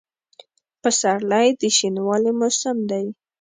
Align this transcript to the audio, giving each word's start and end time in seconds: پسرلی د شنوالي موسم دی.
پسرلی 0.81 1.47
د 1.61 1.63
شنوالي 1.77 2.31
موسم 2.39 2.77
دی. 2.89 3.05